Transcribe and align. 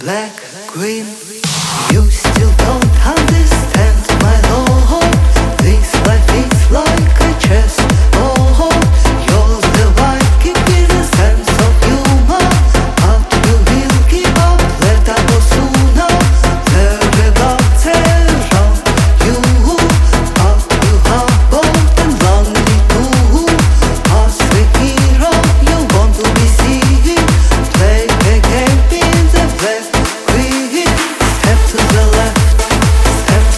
black, 0.00 0.32
queen. 0.66 1.04
You 1.92 2.10
still 2.10 2.52
don't 2.56 2.84
understand. 3.06 3.39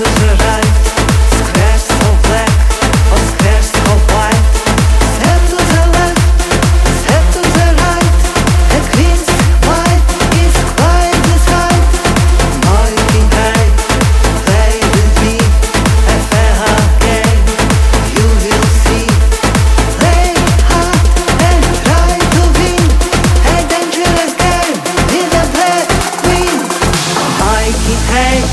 sızırar 0.05 0.62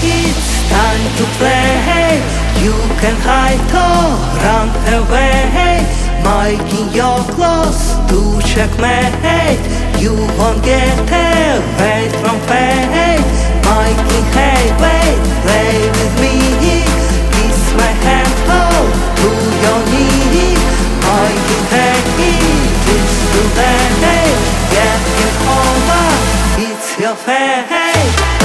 it's 0.02 0.70
time 0.70 1.06
to 1.18 1.26
play. 1.38 2.22
You 2.64 2.74
can 3.02 3.16
hide 3.24 3.60
or 3.76 4.16
run 4.44 4.70
away. 5.00 5.84
Making 6.24 6.92
your 6.94 7.20
clothes 7.36 7.96
to 8.08 8.40
checkmate. 8.48 9.60
You 10.00 10.16
won't 10.38 10.64
get 10.64 11.00
away 11.04 12.10
from 12.22 12.40
fate. 12.48 13.24
Making 13.68 14.26
hey, 14.36 14.72
wait, 14.80 15.20
play 15.44 15.76
with 15.98 16.14
me. 16.24 16.36
Kiss 17.36 17.62
my 17.76 17.92
hand, 18.06 18.36
hold 18.48 18.92
to 19.20 19.30
your 19.64 19.82
knee. 19.92 20.56
Making 21.04 21.66
hey, 21.74 22.00
it's 22.96 23.18
today. 23.34 24.28
Get 24.76 25.02
it 25.26 25.36
over, 25.60 26.06
it's 26.68 26.90
your 27.00 27.16
fate. 27.16 28.39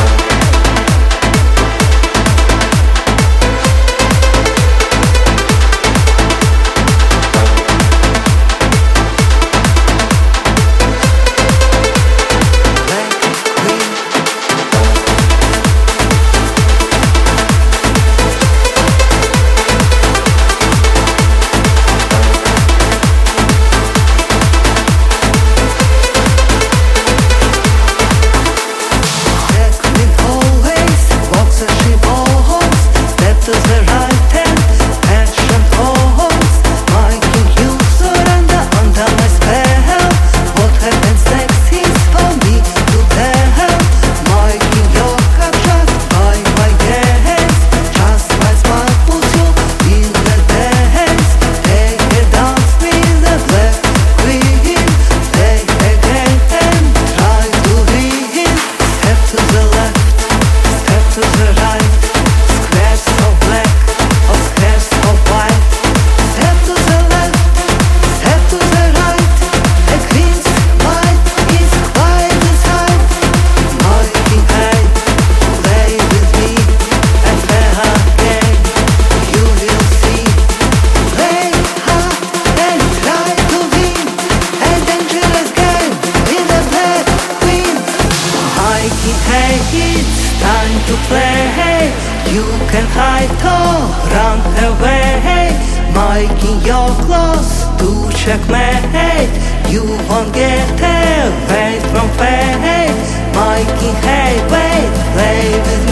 to 90.87 90.95
play. 91.09 91.93
You 92.35 92.45
can 92.71 92.87
hide 92.97 93.33
or 93.57 93.89
run 94.15 94.41
away. 94.71 95.53
Making 95.95 96.59
your 96.67 96.89
clothes 97.07 97.65
to 97.81 97.89
checkmate. 98.21 99.33
You 99.73 99.85
won't 100.09 100.33
get 100.35 100.69
away 100.81 101.81
from 101.91 102.09
fate. 102.19 102.95
Making 103.35 103.97
hey 104.07 104.35
wait, 104.53 104.91
play 105.15 105.59
with 105.67 105.84